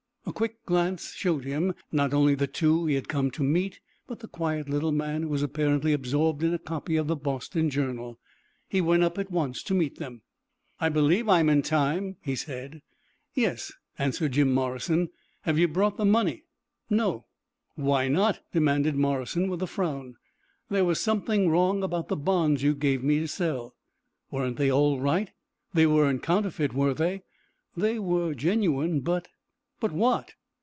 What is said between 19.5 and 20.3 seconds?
a frown.